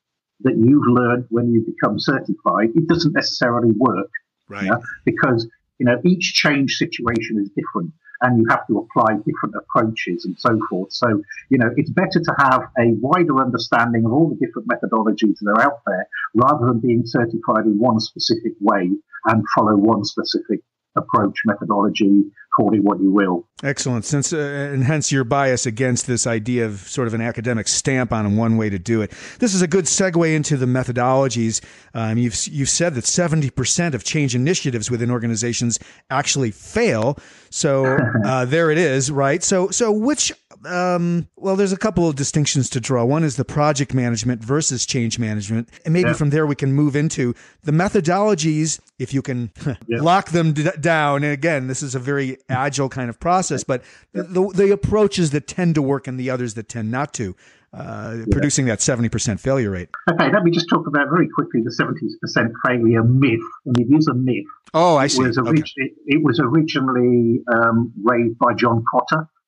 that 0.44 0.56
you've 0.58 0.88
learned 0.88 1.26
when 1.30 1.52
you 1.52 1.62
become 1.62 2.00
certified, 2.00 2.70
it 2.76 2.88
doesn't 2.88 3.14
necessarily 3.14 3.72
work. 3.76 4.10
Right. 4.50 4.64
You 4.64 4.72
know, 4.72 4.82
because, 5.06 5.48
you 5.80 5.86
know, 5.86 6.00
each 6.06 6.34
change 6.34 6.76
situation 6.76 7.40
is 7.40 7.50
different 7.50 7.94
and 8.22 8.40
you 8.40 8.46
have 8.50 8.66
to 8.68 8.78
apply 8.80 9.16
different 9.18 9.56
approaches 9.56 10.26
and 10.26 10.36
so 10.40 10.58
forth. 10.70 10.92
So, 10.94 11.22
you 11.50 11.58
know, 11.58 11.70
it's 11.76 11.90
better 11.90 12.22
to 12.24 12.34
have 12.40 12.62
a 12.80 12.96
wider 13.02 13.42
understanding 13.42 14.06
of 14.06 14.14
all 14.14 14.30
the 14.30 14.46
different 14.46 14.68
methodologies 14.68 15.40
that 15.42 15.54
are 15.58 15.62
out 15.62 15.82
there 15.86 16.08
rather 16.34 16.68
than 16.68 16.80
being 16.80 17.04
certified 17.06 17.66
in 17.66 17.78
one 17.78 18.00
specific 18.00 18.54
way 18.60 18.90
and 19.26 19.44
follow 19.56 19.76
one 19.76 20.06
specific 20.06 20.62
approach, 20.96 21.40
methodology, 21.46 22.24
call 22.56 22.74
it 22.74 22.84
what 22.84 23.00
you 23.00 23.12
will. 23.12 23.48
Excellent. 23.64 24.06
Since 24.06 24.34
uh, 24.34 24.70
and 24.74 24.84
hence 24.84 25.12
your 25.12 25.24
bias 25.24 25.66
against 25.66 26.06
this 26.06 26.28
idea 26.28 26.66
of 26.66 26.80
sort 26.80 27.08
of 27.08 27.14
an 27.14 27.22
academic 27.22 27.68
stamp 27.68 28.12
on 28.12 28.36
one 28.36 28.58
way 28.58 28.70
to 28.70 28.78
do 28.78 29.02
it. 29.02 29.12
This 29.40 29.54
is 29.54 29.62
a 29.62 29.68
good 29.68 29.86
segue 29.86 30.36
into 30.36 30.58
the 30.58 30.66
methodologies. 30.66 31.64
Um, 31.94 32.18
you've 32.18 32.36
you've 32.48 32.70
said 32.70 32.96
that 32.96 33.06
seventy 33.06 33.50
percent 33.50 33.96
of 33.96 34.04
change 34.04 34.36
initiatives 34.36 34.92
within 34.92 35.10
organizations 35.10 35.80
actually 36.10 36.52
fail. 36.52 37.18
So 37.50 37.98
uh, 38.26 38.46
there 38.46 38.70
it 38.70 38.78
is, 38.78 39.10
right? 39.10 39.42
So 39.44 39.70
so 39.70 39.92
which 39.92 40.32
um, 40.66 41.28
well, 41.36 41.56
there's 41.56 41.72
a 41.72 41.78
couple 41.78 42.08
of 42.08 42.16
distinctions 42.16 42.70
to 42.72 42.80
draw. 42.80 43.04
One 43.04 43.24
is 43.24 43.36
the 43.36 43.46
project 43.46 43.94
management 43.94 44.44
versus 44.44 44.86
change 44.86 45.20
management. 45.20 45.70
And 45.86 45.94
maybe 45.94 46.10
yeah. 46.10 46.16
from 46.16 46.30
there 46.30 46.46
we 46.46 46.56
can 46.56 46.74
move 46.74 46.96
into 46.96 47.34
the 47.64 47.72
methodologies, 47.72 48.80
if 49.00 49.14
you 49.14 49.22
can 49.22 49.52
yeah. 49.66 50.02
lock 50.02 50.30
them 50.30 50.54
d- 50.54 50.70
down. 50.80 51.24
And 51.24 51.34
again, 51.34 51.68
this 51.68 51.84
is 51.84 51.96
a 51.96 52.00
very 52.00 52.38
agile 52.50 52.90
kind 52.90 53.10
of 53.10 53.20
process, 53.20 53.64
but 53.64 53.84
the, 54.14 54.24
the, 54.24 54.50
the 54.54 54.72
approaches 54.72 55.32
that 55.32 55.48
tend 55.48 55.76
to 55.76 55.82
work 55.82 56.08
and 56.08 56.20
the 56.20 56.30
others 56.30 56.54
that 56.56 56.70
tend 56.70 56.92
not 56.92 57.14
to. 57.16 57.36
Uh, 57.74 58.18
yeah. 58.20 58.26
producing 58.30 58.68
that 58.68 58.78
70% 58.78 59.40
failure 59.40 59.72
rate. 59.72 59.90
Okay, 60.08 60.32
let 60.32 60.44
me 60.44 60.52
just 60.52 60.70
talk 60.70 60.86
about 60.86 61.10
very 61.10 61.28
quickly 61.28 61.64
the 61.64 61.72
70% 61.72 62.52
failure 62.68 63.04
myth. 63.04 63.42
And 63.66 63.80
it 63.80 63.92
is 63.92 64.08
a 64.08 64.14
myth. 64.14 64.46
Oh, 64.76 64.96
I 64.96 65.08
see. 65.08 65.24
It 65.24 65.30
was, 65.30 65.38
orig- 65.40 65.60
okay. 65.60 65.72
it, 65.78 65.94
it 66.06 66.24
was 66.24 66.40
originally 66.40 67.42
um, 67.52 67.92
raised 68.04 68.38
by 68.38 68.54
John 68.54 68.84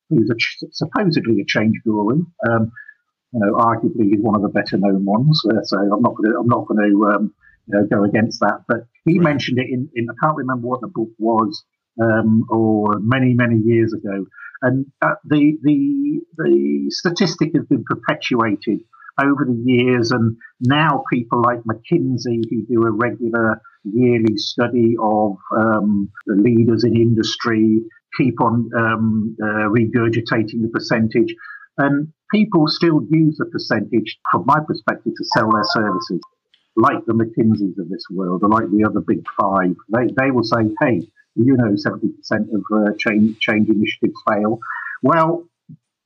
Who's 0.10 0.30
a, 0.30 0.68
supposedly 0.72 1.42
a 1.42 1.46
change 1.46 1.76
guru. 1.84 2.26
Um, 2.50 2.72
you 3.34 3.40
know, 3.40 3.54
arguably 3.56 4.10
he's 4.10 4.22
one 4.22 4.36
of 4.36 4.42
the 4.42 4.50
better 4.50 4.78
known 4.78 5.04
ones. 5.04 5.42
Uh, 5.50 5.64
so 5.64 5.78
I'm 5.78 6.02
not 6.02 6.16
going 6.16 6.32
to 6.32 6.40
I'm 6.40 6.48
not 6.48 6.68
going 6.68 6.90
to 6.90 7.06
um, 7.08 7.34
you 7.68 7.80
know 7.80 7.86
go 7.86 8.04
against 8.04 8.40
that. 8.42 8.64
But 8.68 8.88
he 9.04 9.20
right. 9.20 9.24
mentioned 9.24 9.60
it 9.60 9.68
in, 9.70 9.90
in 9.96 10.08
I 10.10 10.14
can't 10.24 10.38
remember 10.38 10.68
what 10.68 10.82
the 10.82 10.88
book 10.88 11.10
was 11.18 11.64
um, 12.02 12.46
or 12.50 13.00
many 13.00 13.34
many 13.34 13.58
years 13.58 13.94
ago. 13.94 14.26
And 14.62 14.86
uh, 15.02 15.16
the 15.26 15.58
the 15.64 16.22
the 16.38 16.86
statistic 16.90 17.52
has 17.56 17.66
been 17.66 17.84
perpetuated 17.84 18.80
over 19.22 19.46
the 19.46 19.62
years, 19.66 20.12
and 20.12 20.38
now 20.62 21.04
people 21.12 21.42
like 21.42 21.60
McKinsey 21.64 22.42
who 22.50 22.66
do 22.66 22.84
a 22.84 22.92
regular 22.92 23.62
yearly 23.84 24.38
study 24.38 24.96
of 25.02 25.38
um, 25.56 26.10
the 26.26 26.36
leaders 26.36 26.84
in 26.84 26.96
industry 26.96 27.82
keep 28.18 28.40
on 28.42 28.70
um, 28.78 29.38
uh, 29.42 29.70
regurgitating 29.70 30.62
the 30.62 30.70
percentage. 30.72 31.36
And 31.78 32.12
people 32.32 32.68
still 32.68 33.02
use 33.10 33.38
the 33.38 33.46
percentage, 33.46 34.18
from 34.32 34.46
my 34.46 34.60
perspective, 34.66 35.14
to 35.18 35.26
sell 35.36 35.52
their 35.52 35.64
services, 35.66 36.22
like 36.76 37.06
the 37.06 37.14
McKinseys 37.14 37.78
of 37.80 37.90
this 37.90 38.06
world, 38.10 38.44
or 38.44 38.50
like 38.50 38.70
the 38.72 38.86
other 38.86 39.02
big 39.02 39.26
five. 39.40 39.76
They, 39.90 40.08
they 40.18 40.32
will 40.32 40.44
say, 40.44 40.70
hey, 40.82 41.02
you 41.36 41.58
know, 41.58 41.76
70% 41.76 42.14
of 42.54 42.64
uh, 42.74 42.92
change, 42.98 43.40
change 43.40 43.70
initiatives 43.70 44.22
fail. 44.28 44.60
Well, 45.02 45.44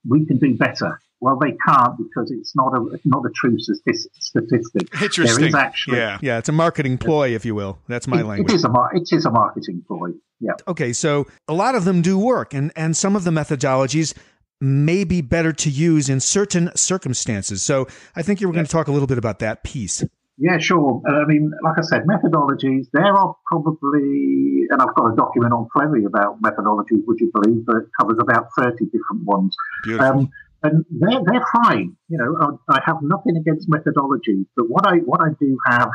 we 0.08 0.26
can 0.26 0.38
do 0.38 0.56
better. 0.56 1.00
Well, 1.22 1.38
they 1.38 1.54
can't 1.68 1.98
because 1.98 2.32
it's 2.32 2.56
not 2.56 2.74
a 2.74 3.00
not 3.04 3.26
a 3.26 3.30
true 3.36 3.58
statistic. 3.60 5.02
Interesting. 5.02 5.40
There 5.40 5.48
is 5.48 5.56
actually, 5.56 5.98
yeah, 5.98 6.18
yeah, 6.22 6.38
it's 6.38 6.48
a 6.48 6.54
marketing 6.54 6.98
ploy, 6.98 7.36
if 7.36 7.44
you 7.44 7.56
will. 7.56 7.78
That's 7.88 8.08
my 8.08 8.22
it, 8.22 8.26
language. 8.26 8.52
It 8.52 8.56
is 8.56 8.64
a 8.64 8.72
it 8.94 9.10
is 9.12 9.26
a 9.26 9.32
marketing 9.32 9.84
ploy. 9.86 10.12
Yeah. 10.40 10.54
Okay, 10.68 10.94
so 10.94 11.28
a 11.50 11.54
lot 11.54 11.76
of 11.76 11.84
them 11.84 12.02
do 12.02 12.18
work, 12.18 12.54
and 12.54 12.72
and 12.76 12.96
some 12.96 13.18
of 13.18 13.26
the 13.26 13.32
methodologies 13.32 14.14
may 14.62 15.04
be 15.04 15.22
better 15.22 15.52
to 15.54 15.70
use 15.70 16.10
in 16.10 16.20
certain 16.20 16.72
circumstances. 16.76 17.64
So 17.64 17.88
I 18.16 18.22
think 18.22 18.42
you 18.42 18.48
were 18.48 18.54
going 18.54 18.66
to 18.66 18.72
talk 18.72 18.88
a 18.88 18.92
little 18.92 19.08
bit 19.08 19.18
about 19.18 19.40
that 19.40 19.64
piece. 19.64 20.04
Yeah, 20.42 20.58
sure. 20.58 21.02
I 21.06 21.26
mean, 21.26 21.52
like 21.64 21.78
I 21.78 21.82
said, 21.82 22.04
methodologies, 22.04 22.88
there 22.94 23.14
are 23.14 23.36
probably, 23.46 24.64
and 24.70 24.82
I've 24.82 24.96
got 24.96 25.12
a 25.12 25.16
document 25.16 25.54
on 25.54 25.68
Flevy 25.74 26.06
about 26.06 26.42
methodologies, 26.42 27.04
would 27.08 27.20
you 27.20 27.30
believe, 27.34 27.66
that 27.66 27.90
covers 28.00 28.18
about 28.22 28.48
30 28.58 28.86
different 28.86 29.24
ones. 29.26 29.54
Um, 30.00 30.30
and 30.64 30.86
they're, 30.90 31.20
they're 31.26 31.46
fine. 31.64 31.96
You 32.08 32.18
know, 32.18 32.58
I, 32.70 32.78
I 32.78 32.82
have 32.86 32.98
nothing 33.02 33.38
against 33.38 33.70
methodologies, 33.70 34.46
but 34.56 34.66
what 34.70 34.88
I, 34.88 34.98
what 34.98 35.22
I 35.22 35.30
do 35.40 35.58
have 35.68 35.90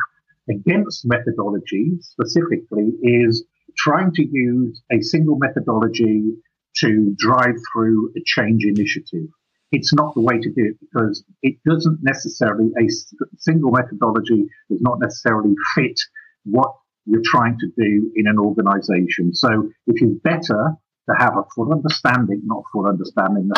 against 0.49 1.07
methodologies 1.07 2.03
specifically 2.03 2.93
is 3.01 3.45
trying 3.77 4.11
to 4.13 4.23
use 4.23 4.81
a 4.91 5.01
single 5.01 5.37
methodology 5.37 6.35
to 6.77 7.15
drive 7.17 7.55
through 7.73 8.11
a 8.17 8.21
change 8.25 8.65
initiative. 8.65 9.27
It's 9.71 9.93
not 9.93 10.13
the 10.13 10.21
way 10.21 10.37
to 10.39 10.49
do 10.49 10.71
it 10.71 10.77
because 10.79 11.23
it 11.41 11.57
doesn't 11.67 11.99
necessarily, 12.01 12.71
a 12.79 12.87
single 13.37 13.71
methodology 13.71 14.47
does 14.69 14.81
not 14.81 14.99
necessarily 14.99 15.55
fit 15.75 15.99
what 16.43 16.73
you're 17.05 17.21
trying 17.23 17.57
to 17.59 17.67
do 17.77 18.11
in 18.15 18.27
an 18.27 18.39
organization. 18.39 19.33
So 19.33 19.69
it 19.87 19.95
is 20.01 20.17
better 20.23 20.73
to 21.09 21.15
have 21.17 21.37
a 21.37 21.43
full 21.55 21.71
understanding, 21.71 22.41
not 22.45 22.63
full 22.71 22.87
understanding, 22.87 23.49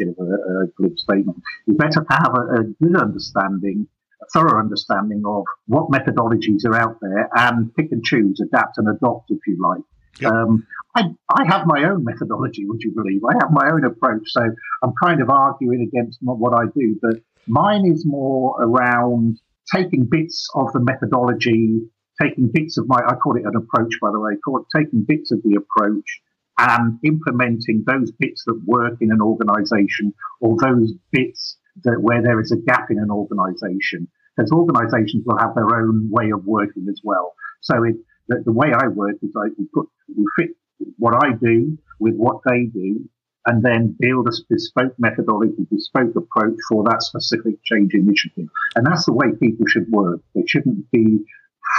of 0.00 0.16
a, 0.18 0.64
a 0.64 0.66
glib 0.76 0.98
statement. 0.98 1.42
It's 1.66 1.76
better 1.76 2.04
to 2.04 2.06
have 2.10 2.34
a, 2.34 2.60
a 2.60 2.64
good 2.82 3.00
understanding 3.00 3.88
a 4.24 4.26
thorough 4.32 4.58
understanding 4.58 5.22
of 5.26 5.44
what 5.66 5.90
methodologies 5.90 6.64
are 6.64 6.76
out 6.76 6.98
there 7.00 7.28
and 7.36 7.74
pick 7.74 7.92
and 7.92 8.04
choose, 8.04 8.40
adapt 8.40 8.78
and 8.78 8.88
adopt, 8.88 9.30
if 9.30 9.38
you 9.46 9.58
like. 9.60 9.82
Yep. 10.20 10.32
Um, 10.32 10.66
I, 10.96 11.02
I 11.28 11.44
have 11.46 11.66
my 11.66 11.84
own 11.84 12.04
methodology, 12.04 12.64
would 12.66 12.80
you 12.82 12.92
believe? 12.94 13.22
I 13.28 13.34
have 13.40 13.50
my 13.50 13.70
own 13.72 13.84
approach. 13.84 14.22
So 14.26 14.42
I'm 14.82 14.92
kind 15.02 15.20
of 15.20 15.30
arguing 15.30 15.82
against 15.82 16.18
what 16.22 16.54
I 16.54 16.66
do, 16.76 16.98
but 17.02 17.16
mine 17.46 17.84
is 17.84 18.04
more 18.06 18.56
around 18.62 19.40
taking 19.74 20.04
bits 20.04 20.48
of 20.54 20.72
the 20.72 20.80
methodology, 20.80 21.80
taking 22.20 22.48
bits 22.52 22.78
of 22.78 22.86
my, 22.86 23.00
I 23.06 23.16
call 23.16 23.36
it 23.36 23.44
an 23.44 23.56
approach, 23.56 23.94
by 24.00 24.12
the 24.12 24.20
way, 24.20 24.34
call 24.44 24.58
it 24.58 24.66
taking 24.76 25.02
bits 25.02 25.32
of 25.32 25.42
the 25.42 25.56
approach 25.56 26.20
and 26.58 26.98
implementing 27.04 27.84
those 27.86 28.12
bits 28.12 28.44
that 28.46 28.60
work 28.64 28.98
in 29.00 29.10
an 29.10 29.20
organization 29.20 30.12
or 30.40 30.56
those 30.60 30.92
bits 31.12 31.58
that 31.82 32.00
where 32.00 32.22
there 32.22 32.40
is 32.40 32.52
a 32.52 32.56
gap 32.56 32.90
in 32.90 32.98
an 32.98 33.10
organization, 33.10 34.06
because 34.36 34.52
organizations 34.52 35.24
will 35.26 35.38
have 35.38 35.54
their 35.54 35.76
own 35.76 36.08
way 36.10 36.30
of 36.30 36.44
working 36.44 36.86
as 36.88 37.00
well. 37.02 37.34
So 37.60 37.82
it, 37.82 37.96
the, 38.28 38.42
the, 38.44 38.52
way 38.52 38.68
I 38.72 38.88
work 38.88 39.16
is 39.22 39.34
I 39.36 39.48
put, 39.74 39.88
we 40.16 40.24
fit 40.36 40.50
what 40.98 41.24
I 41.24 41.32
do 41.32 41.76
with 41.98 42.14
what 42.14 42.40
they 42.48 42.64
do 42.66 43.08
and 43.46 43.62
then 43.62 43.96
build 43.98 44.28
a 44.28 44.32
bespoke 44.48 44.94
methodology, 44.98 45.66
bespoke 45.70 46.14
approach 46.16 46.56
for 46.68 46.84
that 46.84 47.02
specific 47.02 47.62
change 47.64 47.92
initiative. 47.94 48.48
And 48.74 48.86
that's 48.86 49.04
the 49.04 49.12
way 49.12 49.26
people 49.40 49.66
should 49.66 49.90
work. 49.90 50.20
They 50.34 50.44
shouldn't 50.46 50.90
be 50.90 51.18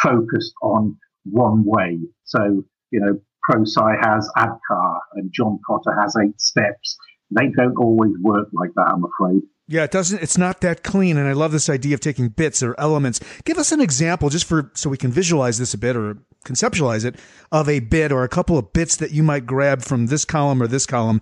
focused 0.03 0.53
on 0.61 0.97
one 1.23 1.63
way. 1.65 1.99
So, 2.23 2.63
you 2.91 2.99
know, 2.99 3.19
ProSci 3.49 4.03
has 4.03 4.29
ADKAR 4.37 4.99
and 5.13 5.31
John 5.33 5.59
Kotter 5.67 5.99
has 6.01 6.15
eight 6.23 6.39
steps. 6.39 6.97
They 7.31 7.49
don't 7.55 7.75
always 7.77 8.11
work 8.21 8.49
like 8.53 8.71
that, 8.75 8.91
I'm 8.93 9.03
afraid. 9.03 9.41
Yeah, 9.67 9.83
it 9.83 9.91
doesn't. 9.91 10.21
It's 10.21 10.37
not 10.37 10.61
that 10.61 10.83
clean, 10.83 11.17
and 11.17 11.27
I 11.27 11.33
love 11.33 11.51
this 11.51 11.69
idea 11.69 11.95
of 11.95 11.99
taking 11.99 12.29
bits 12.29 12.61
or 12.61 12.75
elements. 12.77 13.19
Give 13.45 13.57
us 13.57 13.71
an 13.71 13.81
example, 13.81 14.29
just 14.29 14.45
for 14.45 14.71
so 14.75 14.91
we 14.91 14.97
can 14.97 15.11
visualize 15.11 15.57
this 15.57 15.73
a 15.73 15.77
bit, 15.77 15.95
or 15.95 16.19
conceptualize 16.45 17.03
it, 17.03 17.15
of 17.51 17.67
a 17.67 17.79
bit 17.79 18.11
or 18.11 18.23
a 18.23 18.29
couple 18.29 18.59
of 18.59 18.71
bits 18.73 18.95
that 18.97 19.09
you 19.09 19.23
might 19.23 19.47
grab 19.47 19.81
from 19.81 20.05
this 20.05 20.23
column 20.23 20.61
or 20.61 20.67
this 20.67 20.85
column 20.85 21.19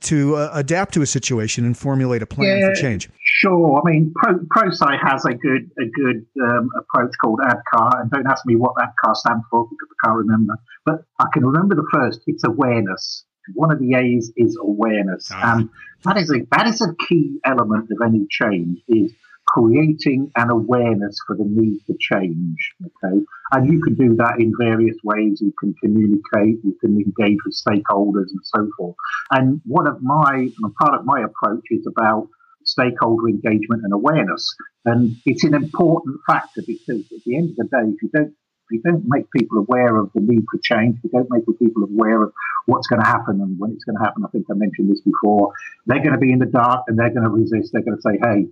to 0.00 0.36
uh, 0.36 0.50
adapt 0.52 0.92
to 0.92 1.00
a 1.00 1.06
situation 1.06 1.64
and 1.64 1.78
formulate 1.78 2.20
a 2.20 2.26
plan 2.26 2.58
yeah, 2.58 2.68
for 2.68 2.74
change. 2.74 3.08
Sure. 3.38 3.82
I 3.84 3.90
mean, 3.90 4.14
Pro, 4.14 4.38
ProSci 4.38 4.98
has 5.06 5.26
a 5.26 5.34
good 5.34 5.70
a 5.78 5.84
good 5.84 6.24
um, 6.42 6.70
approach 6.78 7.12
called 7.22 7.40
ADKAR, 7.40 8.00
and 8.00 8.10
don't 8.10 8.26
ask 8.26 8.46
me 8.46 8.56
what 8.56 8.74
ADKAR 8.76 9.14
stands 9.14 9.44
for 9.50 9.68
because 9.68 9.88
I 9.92 10.06
can't 10.06 10.18
remember. 10.18 10.54
But 10.86 11.04
I 11.20 11.26
can 11.34 11.44
remember 11.44 11.74
the 11.74 11.86
first. 11.92 12.20
It's 12.26 12.44
awareness. 12.44 13.24
One 13.52 13.70
of 13.70 13.78
the 13.78 13.94
A's 13.94 14.32
is 14.36 14.56
awareness, 14.58 15.28
ah. 15.30 15.58
and 15.58 15.68
that 16.04 16.16
is 16.16 16.30
a 16.30 16.46
that 16.52 16.66
is 16.66 16.80
a 16.80 16.94
key 17.06 17.38
element 17.44 17.90
of 17.90 17.98
any 18.02 18.26
change. 18.30 18.78
Is 18.88 19.12
creating 19.46 20.32
an 20.36 20.50
awareness 20.50 21.18
for 21.26 21.36
the 21.36 21.44
need 21.44 21.80
for 21.86 21.94
change. 22.00 22.72
Okay. 22.82 23.22
And 23.52 23.70
you 23.70 23.82
can 23.82 23.94
do 23.94 24.16
that 24.16 24.36
in 24.38 24.52
various 24.58 24.96
ways. 25.04 25.40
You 25.40 25.52
can 25.60 25.74
communicate, 25.80 26.64
you 26.64 26.76
can 26.80 26.96
engage 26.96 27.38
with 27.44 27.54
stakeholders 27.54 28.30
and 28.30 28.40
so 28.42 28.68
forth. 28.76 28.96
And 29.30 29.60
one 29.64 29.86
of 29.86 30.02
my, 30.02 30.48
part 30.80 30.98
of 30.98 31.04
my 31.04 31.22
approach 31.22 31.64
is 31.70 31.86
about 31.86 32.28
stakeholder 32.66 33.28
engagement 33.28 33.82
and 33.84 33.92
awareness. 33.92 34.54
And 34.84 35.16
it's 35.24 35.44
an 35.44 35.54
important 35.54 36.18
factor 36.26 36.62
because 36.66 37.00
at 37.12 37.24
the 37.24 37.36
end 37.36 37.50
of 37.50 37.56
the 37.56 37.64
day, 37.64 37.88
if 37.94 38.02
you 38.02 38.10
don't 38.12 38.34
if 38.68 38.72
you 38.72 38.82
don't 38.82 39.04
make 39.06 39.30
people 39.30 39.58
aware 39.58 39.96
of 39.96 40.10
the 40.12 40.20
need 40.20 40.44
for 40.50 40.58
change, 40.60 40.96
if 40.96 41.04
you 41.04 41.10
don't 41.10 41.30
make 41.30 41.44
people 41.58 41.84
aware 41.84 42.24
of 42.24 42.32
what's 42.66 42.88
going 42.88 43.00
to 43.00 43.06
happen 43.06 43.40
and 43.40 43.56
when 43.60 43.70
it's 43.70 43.84
going 43.84 43.96
to 43.96 44.02
happen, 44.02 44.24
I 44.24 44.28
think 44.30 44.46
I 44.50 44.54
mentioned 44.54 44.90
this 44.90 45.00
before, 45.02 45.52
they're 45.86 46.02
going 46.02 46.14
to 46.14 46.18
be 46.18 46.32
in 46.32 46.40
the 46.40 46.46
dark 46.46 46.82
and 46.88 46.98
they're 46.98 47.14
going 47.14 47.22
to 47.22 47.30
resist. 47.30 47.70
They're 47.72 47.82
going 47.82 47.96
to 47.96 48.02
say, 48.02 48.18
hey, 48.20 48.48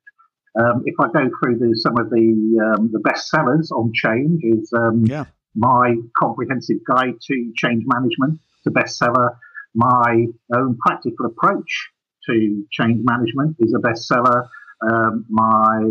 Um, 0.58 0.84
if 0.86 0.96
I 1.02 1.08
go 1.08 1.30
through 1.42 1.60
the, 1.60 1.76
some 1.76 1.98
of 2.00 2.10
the 2.10 2.78
um, 2.78 2.92
the 2.94 3.00
best 3.00 3.28
sellers 3.28 3.72
on 3.72 3.92
change, 3.94 4.40
is 4.46 4.72
um, 4.72 5.04
yeah. 5.06 5.26
my 5.54 5.96
comprehensive 6.18 6.78
guide 6.90 7.16
to 7.28 7.54
change 7.58 7.84
management, 7.88 8.40
the 8.64 8.72
bestseller. 8.72 9.36
My 9.76 10.28
own 10.56 10.78
practical 10.78 11.26
approach 11.26 11.90
to 12.30 12.66
change 12.72 13.02
management 13.04 13.58
is 13.60 13.74
a 13.74 13.80
bestseller. 13.80 14.48
Um, 14.82 15.26
my 15.30 15.84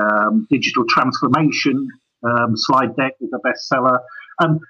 um, 0.00 0.46
digital 0.50 0.84
transformation 0.88 1.88
um, 2.24 2.54
slide 2.56 2.96
deck 2.96 3.12
is 3.20 3.30
a 3.32 3.38
bestseller. 3.46 3.98
Um, 4.42 4.60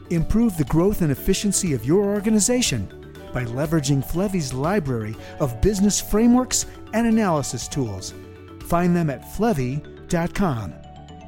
Improve 0.09 0.57
the 0.57 0.65
growth 0.65 1.01
and 1.01 1.11
efficiency 1.11 1.73
of 1.73 1.85
your 1.85 2.03
organization 2.03 2.87
by 3.33 3.45
leveraging 3.45 4.05
Flevy's 4.05 4.53
library 4.53 5.15
of 5.39 5.59
business 5.61 5.99
frameworks 5.99 6.67
and 6.93 7.07
analysis 7.07 7.67
tools. 7.67 8.13
Find 8.65 8.95
them 8.95 9.09
at 9.09 9.23
Flevy.com. 9.23 10.82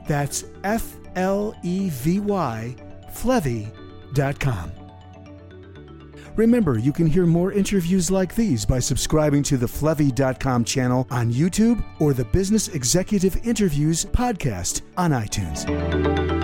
That's 0.07 0.45
F 0.63 0.97
L 1.15 1.55
E 1.63 1.89
V 1.89 2.19
Y, 2.19 2.75
Flevy.com. 3.11 4.71
Remember, 6.35 6.77
you 6.77 6.91
can 6.91 7.07
hear 7.07 7.25
more 7.25 7.53
interviews 7.53 8.11
like 8.11 8.35
these 8.35 8.65
by 8.65 8.79
subscribing 8.79 9.41
to 9.43 9.57
the 9.57 9.67
Flevy.com 9.67 10.65
channel 10.65 11.07
on 11.09 11.31
YouTube 11.31 11.83
or 11.99 12.13
the 12.13 12.25
Business 12.25 12.67
Executive 12.67 13.37
Interviews 13.45 14.03
podcast 14.05 14.81
on 14.97 15.11
iTunes. 15.11 16.34